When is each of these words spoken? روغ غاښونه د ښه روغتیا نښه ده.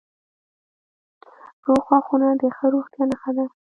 روغ 1.65 1.81
غاښونه 1.87 2.27
د 2.41 2.43
ښه 2.57 2.65
روغتیا 2.73 3.03
نښه 3.09 3.31
ده. 3.37 3.45